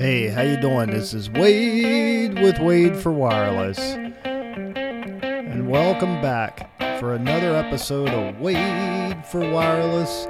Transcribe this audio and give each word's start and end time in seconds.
Hey, 0.00 0.28
how 0.28 0.40
you 0.40 0.56
doing? 0.56 0.88
This 0.88 1.12
is 1.12 1.28
Wade 1.28 2.38
with 2.38 2.58
Wade 2.58 2.96
for 2.96 3.12
Wireless. 3.12 3.78
And 4.24 5.68
welcome 5.68 6.22
back 6.22 6.70
for 6.98 7.12
another 7.12 7.54
episode 7.54 8.08
of 8.08 8.40
Wade 8.40 9.26
for 9.26 9.40
Wireless 9.40 10.26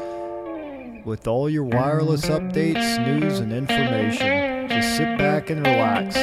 with 1.04 1.29
all 1.29 1.48
your 1.48 1.62
wireless 1.62 2.27
updates, 2.27 2.98
news, 3.06 3.38
and 3.38 3.53
information. 3.53 4.69
Just 4.69 4.96
sit 4.96 5.16
back 5.16 5.50
and 5.50 5.64
relax. 5.64 6.16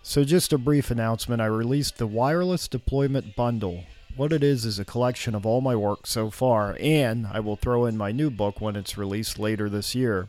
So, 0.00 0.24
just 0.24 0.54
a 0.54 0.58
brief 0.58 0.90
announcement 0.90 1.42
I 1.42 1.46
released 1.46 1.98
the 1.98 2.06
Wireless 2.06 2.66
Deployment 2.66 3.36
Bundle. 3.36 3.84
What 4.14 4.32
it 4.34 4.44
is 4.44 4.66
is 4.66 4.78
a 4.78 4.84
collection 4.84 5.34
of 5.34 5.46
all 5.46 5.62
my 5.62 5.74
work 5.74 6.06
so 6.06 6.28
far, 6.28 6.76
and 6.78 7.26
I 7.26 7.40
will 7.40 7.56
throw 7.56 7.86
in 7.86 7.96
my 7.96 8.12
new 8.12 8.30
book 8.30 8.60
when 8.60 8.76
it's 8.76 8.98
released 8.98 9.38
later 9.38 9.70
this 9.70 9.94
year. 9.94 10.28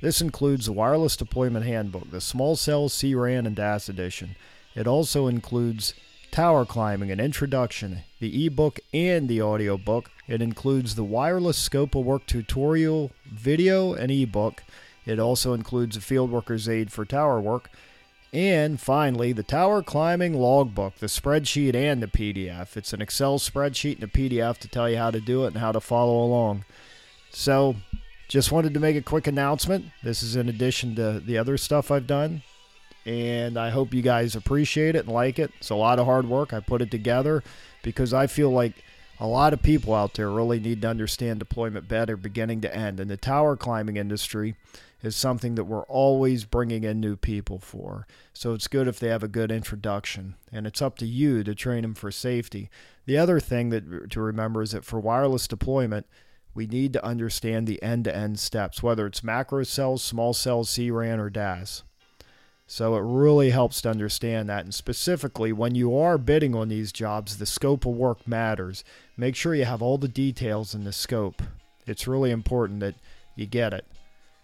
This 0.00 0.22
includes 0.22 0.64
the 0.64 0.72
Wireless 0.72 1.18
Deployment 1.18 1.66
Handbook, 1.66 2.10
the 2.10 2.22
Small 2.22 2.56
Cell 2.56 2.88
CRAN 2.88 3.46
and 3.46 3.54
DAS 3.54 3.90
edition. 3.90 4.36
It 4.74 4.86
also 4.86 5.26
includes 5.26 5.92
Tower 6.30 6.64
Climbing, 6.64 7.10
an 7.10 7.20
introduction, 7.20 8.04
the 8.20 8.46
ebook, 8.46 8.80
and 8.94 9.28
the 9.28 9.42
audiobook. 9.42 10.10
It 10.26 10.40
includes 10.40 10.94
the 10.94 11.04
Wireless 11.04 11.58
Scope 11.58 11.94
of 11.94 12.06
Work 12.06 12.24
tutorial, 12.24 13.10
video, 13.30 13.92
and 13.92 14.10
ebook. 14.10 14.62
It 15.04 15.18
also 15.18 15.52
includes 15.52 15.94
a 15.94 16.00
Fieldworker's 16.00 16.70
Aid 16.70 16.90
for 16.90 17.04
Tower 17.04 17.38
Work. 17.38 17.68
And 18.32 18.80
finally, 18.80 19.32
the 19.32 19.42
tower 19.42 19.82
climbing 19.82 20.34
logbook, 20.34 20.96
the 20.96 21.06
spreadsheet 21.06 21.74
and 21.74 22.00
the 22.00 22.06
PDF. 22.06 22.76
It's 22.76 22.92
an 22.92 23.02
Excel 23.02 23.38
spreadsheet 23.38 23.96
and 23.96 24.04
a 24.04 24.06
PDF 24.06 24.58
to 24.58 24.68
tell 24.68 24.88
you 24.88 24.98
how 24.98 25.10
to 25.10 25.20
do 25.20 25.44
it 25.44 25.48
and 25.48 25.56
how 25.56 25.72
to 25.72 25.80
follow 25.80 26.22
along. 26.22 26.64
So, 27.32 27.76
just 28.28 28.52
wanted 28.52 28.74
to 28.74 28.80
make 28.80 28.94
a 28.94 29.02
quick 29.02 29.26
announcement. 29.26 29.86
This 30.04 30.22
is 30.22 30.36
in 30.36 30.48
addition 30.48 30.94
to 30.94 31.18
the 31.18 31.38
other 31.38 31.58
stuff 31.58 31.90
I've 31.90 32.06
done. 32.06 32.42
And 33.04 33.58
I 33.58 33.70
hope 33.70 33.92
you 33.92 34.02
guys 34.02 34.36
appreciate 34.36 34.94
it 34.94 35.06
and 35.06 35.12
like 35.12 35.40
it. 35.40 35.50
It's 35.58 35.70
a 35.70 35.74
lot 35.74 35.98
of 35.98 36.06
hard 36.06 36.28
work. 36.28 36.52
I 36.52 36.60
put 36.60 36.82
it 36.82 36.90
together 36.92 37.42
because 37.82 38.14
I 38.14 38.28
feel 38.28 38.50
like 38.50 38.84
a 39.20 39.26
lot 39.26 39.52
of 39.52 39.62
people 39.62 39.94
out 39.94 40.14
there 40.14 40.30
really 40.30 40.58
need 40.58 40.80
to 40.82 40.88
understand 40.88 41.38
deployment 41.38 41.86
better 41.86 42.16
beginning 42.16 42.62
to 42.62 42.74
end. 42.74 42.98
And 42.98 43.10
the 43.10 43.18
tower 43.18 43.54
climbing 43.54 43.98
industry 43.98 44.56
is 45.02 45.14
something 45.14 45.54
that 45.54 45.64
we're 45.64 45.82
always 45.82 46.44
bringing 46.44 46.84
in 46.84 47.00
new 47.00 47.16
people 47.16 47.58
for. 47.58 48.06
So 48.32 48.54
it's 48.54 48.66
good 48.66 48.88
if 48.88 48.98
they 48.98 49.08
have 49.08 49.22
a 49.22 49.28
good 49.28 49.52
introduction, 49.52 50.36
and 50.50 50.66
it's 50.66 50.82
up 50.82 50.96
to 50.98 51.06
you 51.06 51.44
to 51.44 51.54
train 51.54 51.82
them 51.82 51.94
for 51.94 52.10
safety. 52.10 52.70
The 53.04 53.18
other 53.18 53.40
thing 53.40 53.68
that 53.70 54.10
to 54.10 54.20
remember 54.20 54.62
is 54.62 54.72
that 54.72 54.84
for 54.84 54.98
wireless 54.98 55.46
deployment, 55.46 56.06
we 56.54 56.66
need 56.66 56.92
to 56.94 57.04
understand 57.04 57.66
the 57.66 57.82
end-to-end 57.82 58.38
steps, 58.38 58.82
whether 58.82 59.06
it's 59.06 59.22
macro 59.22 59.62
cells, 59.62 60.02
small 60.02 60.32
cells, 60.32 60.74
CRAN, 60.74 61.20
or 61.20 61.30
DAS. 61.30 61.84
So 62.72 62.94
it 62.94 63.02
really 63.02 63.50
helps 63.50 63.82
to 63.82 63.90
understand 63.90 64.48
that. 64.48 64.62
And 64.62 64.72
specifically, 64.72 65.52
when 65.52 65.74
you 65.74 65.98
are 65.98 66.16
bidding 66.16 66.54
on 66.54 66.68
these 66.68 66.92
jobs, 66.92 67.36
the 67.36 67.44
scope 67.44 67.84
of 67.84 67.96
work 67.96 68.28
matters. 68.28 68.84
Make 69.16 69.34
sure 69.34 69.56
you 69.56 69.64
have 69.64 69.82
all 69.82 69.98
the 69.98 70.06
details 70.06 70.72
in 70.72 70.84
the 70.84 70.92
scope. 70.92 71.42
It's 71.84 72.06
really 72.06 72.30
important 72.30 72.78
that 72.78 72.94
you 73.34 73.46
get 73.46 73.72
it 73.72 73.86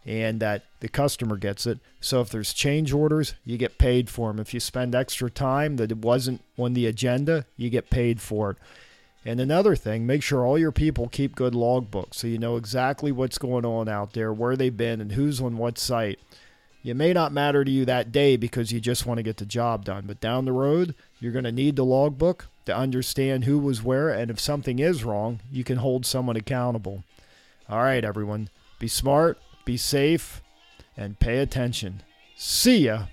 and 0.05 0.41
that 0.41 0.65
the 0.81 0.89
customer 0.89 1.37
gets 1.37 1.69
it. 1.69 1.79
So 2.01 2.21
if 2.21 2.29
there's 2.31 2.53
change 2.53 2.93
orders, 2.93 3.35
you 3.45 3.57
get 3.57 3.79
paid 3.79 4.11
for 4.11 4.29
them. 4.29 4.41
If 4.41 4.53
you 4.53 4.59
spend 4.59 4.97
extra 4.97 5.31
time 5.31 5.77
that 5.77 5.93
it 5.93 5.99
wasn't 5.99 6.43
on 6.59 6.75
the 6.75 6.87
agenda, 6.87 7.47
you 7.57 7.71
get 7.71 7.91
paid 7.91 8.21
for 8.21 8.51
it. 8.51 8.57
And 9.25 9.39
another 9.39 9.77
thing, 9.77 10.05
make 10.05 10.25
sure 10.25 10.45
all 10.45 10.59
your 10.59 10.73
people 10.73 11.09
keep 11.09 11.37
good 11.37 11.53
logbooks 11.55 12.15
so 12.15 12.27
you 12.27 12.39
know 12.39 12.57
exactly 12.57 13.13
what's 13.13 13.39
going 13.39 13.65
on 13.65 13.89
out 13.89 14.15
there, 14.15 14.33
where 14.33 14.57
they've 14.57 14.77
been, 14.77 15.01
and 15.01 15.13
who's 15.13 15.41
on 15.41 15.59
what 15.59 15.79
site. 15.79 16.19
It 16.87 16.95
may 16.95 17.13
not 17.13 17.33
matter 17.33 17.65
to 17.65 17.71
you 17.71 17.85
that 17.85 18.13
day 18.13 18.37
because 18.37 18.71
you 18.71 18.79
just 18.79 19.07
want 19.07 19.19
to 19.19 19.25
get 19.25 19.39
the 19.39 19.45
job 19.45 19.85
done, 19.85 20.05
but 20.07 20.21
down 20.21 20.45
the 20.45 20.53
road, 20.53 20.95
you're 21.19 21.33
going 21.33 21.45
to 21.45 21.51
need 21.51 21.75
the 21.75 21.85
logbook 21.85 22.47
to 22.65 22.77
understand 22.77 23.43
who 23.43 23.59
was 23.59 23.83
where, 23.83 24.09
and 24.09 24.31
if 24.31 24.39
something 24.39 24.79
is 24.79 25.03
wrong, 25.03 25.41
you 25.51 25.65
can 25.65 25.79
hold 25.79 26.07
someone 26.07 26.37
accountable. 26.37 27.03
All 27.69 27.83
right, 27.83 28.05
everyone, 28.05 28.51
be 28.79 28.87
smart, 28.87 29.37
be 29.65 29.77
safe 29.77 30.43
and 30.97 31.19
pay 31.19 31.39
attention. 31.39 32.05
See 32.37 32.85
ya. 32.87 33.07